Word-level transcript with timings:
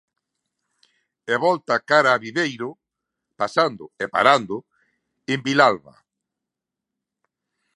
E 1.31 1.33
volta 1.45 1.75
cara 1.89 2.09
a 2.13 2.21
Viveiro 2.25 2.69
pasando, 3.39 3.83
e 4.03 4.05
parando, 4.15 4.55
en 5.33 5.39
Vilalba. 5.45 5.95